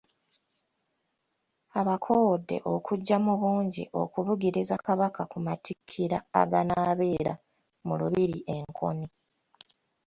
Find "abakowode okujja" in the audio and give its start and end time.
1.79-3.15